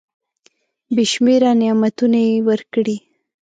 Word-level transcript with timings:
بي 0.93 1.03
شمیره 1.11 1.51
نعمتونه 1.61 2.19
یې 2.27 2.35
ورکړي. 2.49 2.97